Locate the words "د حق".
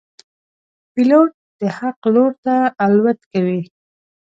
1.59-1.99